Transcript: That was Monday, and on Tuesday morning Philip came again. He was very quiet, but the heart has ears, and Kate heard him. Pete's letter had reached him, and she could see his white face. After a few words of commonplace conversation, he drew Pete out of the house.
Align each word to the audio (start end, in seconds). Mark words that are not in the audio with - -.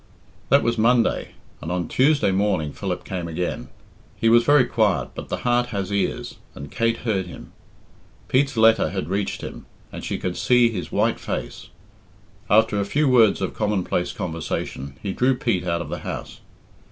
That 0.49 0.63
was 0.63 0.79
Monday, 0.79 1.33
and 1.61 1.71
on 1.71 1.87
Tuesday 1.87 2.31
morning 2.31 2.73
Philip 2.73 3.03
came 3.03 3.27
again. 3.27 3.67
He 4.15 4.29
was 4.29 4.43
very 4.43 4.65
quiet, 4.65 5.09
but 5.13 5.29
the 5.29 5.37
heart 5.45 5.67
has 5.67 5.91
ears, 5.91 6.39
and 6.55 6.71
Kate 6.71 6.97
heard 7.05 7.27
him. 7.27 7.51
Pete's 8.27 8.57
letter 8.57 8.89
had 8.89 9.09
reached 9.09 9.41
him, 9.41 9.67
and 9.93 10.03
she 10.03 10.17
could 10.17 10.35
see 10.37 10.71
his 10.71 10.91
white 10.91 11.19
face. 11.19 11.67
After 12.49 12.79
a 12.79 12.83
few 12.83 13.07
words 13.07 13.41
of 13.43 13.53
commonplace 13.53 14.11
conversation, 14.11 14.97
he 15.03 15.13
drew 15.13 15.35
Pete 15.35 15.67
out 15.67 15.81
of 15.83 15.89
the 15.89 15.99
house. 15.99 16.39